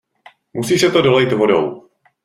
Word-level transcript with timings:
Musí 0.53 0.79
se 0.79 0.91
to 0.91 1.01
dolejt 1.01 1.33
vodou. 1.33 1.89